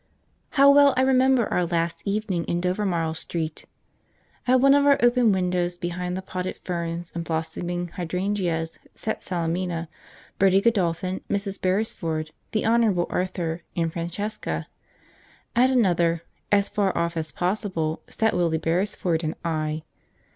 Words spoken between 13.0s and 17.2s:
Arthur, and Francesca; at another, as far off